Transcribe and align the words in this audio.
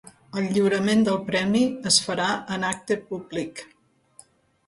El 0.39 0.45
lliurament 0.53 1.03
del 1.07 1.19
Premi 1.27 1.59
es 1.91 1.99
farà 2.07 2.29
en 2.57 2.65
acte 2.71 2.97
públic. 3.11 3.65